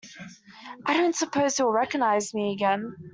I 0.87 0.95
don’t 0.97 1.13
suppose 1.15 1.57
he 1.57 1.61
would 1.63 1.73
recognise 1.75 2.33
me 2.33 2.53
again. 2.53 2.95